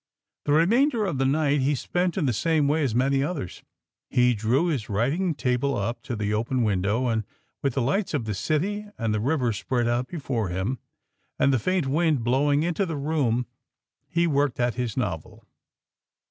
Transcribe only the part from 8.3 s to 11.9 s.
city and the river spread out before him, and the faint